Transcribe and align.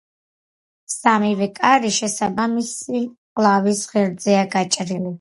სამივე 0.93 1.49
კარი 1.59 1.93
შესაბამისი 1.99 3.05
მკლავის 3.05 3.87
ღერძზეა 3.95 4.45
გაჭრილი. 4.59 5.03